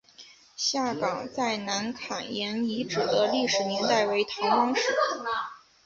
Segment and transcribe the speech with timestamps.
[0.55, 4.81] 下岗再南坎沿遗址的历史年代为唐汪式。